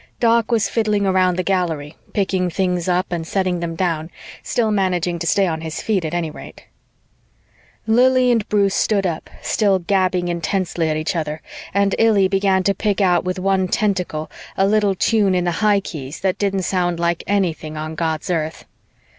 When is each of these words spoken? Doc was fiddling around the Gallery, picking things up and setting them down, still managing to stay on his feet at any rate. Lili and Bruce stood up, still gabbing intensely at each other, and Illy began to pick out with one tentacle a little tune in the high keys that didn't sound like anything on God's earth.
Doc 0.19 0.51
was 0.51 0.67
fiddling 0.67 1.05
around 1.05 1.35
the 1.37 1.43
Gallery, 1.43 1.95
picking 2.11 2.49
things 2.49 2.87
up 2.87 3.11
and 3.11 3.27
setting 3.27 3.59
them 3.59 3.75
down, 3.75 4.09
still 4.41 4.71
managing 4.71 5.19
to 5.19 5.27
stay 5.27 5.45
on 5.45 5.61
his 5.61 5.79
feet 5.79 6.03
at 6.03 6.15
any 6.15 6.31
rate. 6.31 6.65
Lili 7.85 8.31
and 8.31 8.49
Bruce 8.49 8.73
stood 8.73 9.05
up, 9.05 9.29
still 9.43 9.77
gabbing 9.77 10.27
intensely 10.27 10.89
at 10.89 10.97
each 10.97 11.15
other, 11.15 11.39
and 11.71 11.93
Illy 11.99 12.27
began 12.27 12.63
to 12.63 12.73
pick 12.73 12.99
out 12.99 13.23
with 13.23 13.37
one 13.37 13.67
tentacle 13.67 14.31
a 14.57 14.65
little 14.67 14.95
tune 14.95 15.35
in 15.35 15.43
the 15.43 15.51
high 15.61 15.81
keys 15.81 16.21
that 16.21 16.39
didn't 16.39 16.63
sound 16.63 16.99
like 16.99 17.23
anything 17.27 17.77
on 17.77 17.93
God's 17.93 18.31
earth. 18.31 18.65